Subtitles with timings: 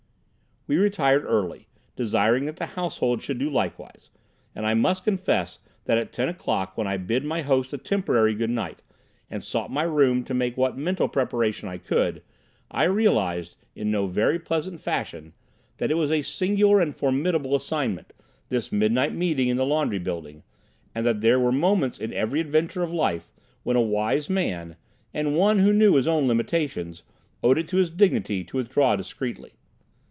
[0.67, 1.67] We retired early,
[1.97, 4.09] desiring that the household should do likewise,
[4.55, 8.35] and I must confess that at ten o'clock when I bid my host a temporary
[8.35, 8.81] good night,
[9.29, 12.21] and sought my room to make what mental preparation I could,
[12.69, 15.33] I realised in no very pleasant fashion
[15.77, 18.11] that it was a singular and formidable assignation,
[18.49, 20.43] this midnight meeting in the laundry building,
[20.95, 23.31] and that there were moments in every adventure of life
[23.63, 24.77] when a wise man,
[25.11, 27.01] and one who knew his own limitations,
[27.43, 29.53] owed it to his dignity to withdraw discreetly.